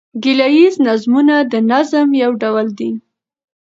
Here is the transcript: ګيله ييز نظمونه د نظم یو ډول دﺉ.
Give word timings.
ګيله 0.23 0.47
ييز 0.55 0.75
نظمونه 0.87 1.35
د 1.51 1.53
نظم 1.71 2.07
یو 2.23 2.31
ډول 2.41 2.67
دﺉ. 2.79 2.91